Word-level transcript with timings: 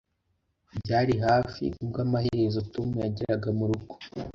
byari 0.79 1.13
hafi 1.25 1.63
ubwo 1.81 1.97
amaherezo 2.05 2.59
tom 2.73 2.87
yageraga 3.03 3.47
murugo 3.57 3.93